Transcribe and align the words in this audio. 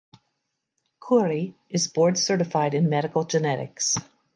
Khoury 0.99 1.53
is 1.69 1.87
board 1.87 2.17
certified 2.17 2.73
in 2.73 2.89
Medical 2.89 3.23
Genetics. 3.23 3.97